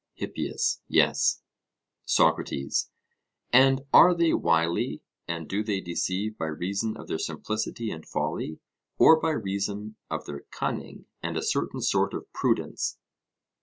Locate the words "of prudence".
12.15-12.97